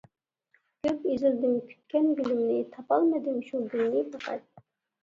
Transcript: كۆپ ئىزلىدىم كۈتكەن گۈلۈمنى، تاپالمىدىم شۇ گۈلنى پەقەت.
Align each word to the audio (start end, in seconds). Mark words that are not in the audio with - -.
كۆپ 0.87 1.05
ئىزلىدىم 1.15 1.53
كۈتكەن 1.67 2.09
گۈلۈمنى، 2.23 2.59
تاپالمىدىم 2.75 3.39
شۇ 3.53 3.65
گۈلنى 3.77 4.05
پەقەت. 4.19 4.47